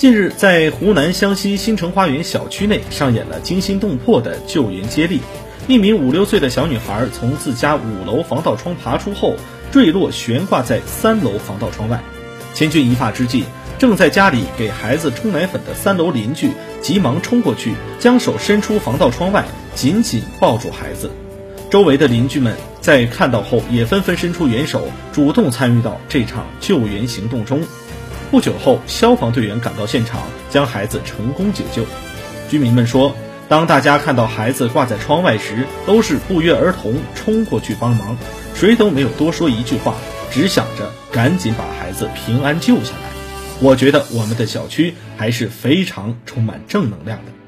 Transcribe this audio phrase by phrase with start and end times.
[0.00, 5.20] 近日，在湖南湘西新城花园小区内上演了惊心动魄的救援接力。
[5.68, 9.36] 一名五六岁的小女孩从自家五楼防盗窗爬出后，
[9.70, 12.02] 坠落悬挂在三楼防盗窗外。
[12.54, 13.44] 千钧一发之际，
[13.78, 19.44] 正在家里给孩子冲奶粉的三楼邻居急忙冲过去，将手伸出防盗窗外，
[19.74, 21.10] 紧紧抱住孩子。
[21.68, 27.60] 周围的邻居们在看到后，也纷纷伸出援手，主动参与到这场救援行动中。
[28.30, 31.84] 不久后，消防队员赶到现场，将孩子成功解救。
[32.48, 33.14] 居民们说，
[33.48, 38.16] 当大家看到孩子挂在窗外时，都是不约而同冲过去帮忙，
[38.54, 39.96] 谁都没有多说一句话，
[40.30, 43.10] 只想着赶紧把孩子平安救下来。
[43.60, 47.39] 我觉得我们的小区还是非常充满正能量的。